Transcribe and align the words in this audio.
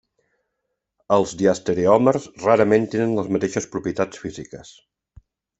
Els 1.17 1.33
diastereòmers 1.41 2.25
rarament 2.45 2.89
tenen 2.97 3.15
les 3.21 3.31
mateixes 3.39 3.71
propietats 3.77 4.25
físiques. 4.27 4.77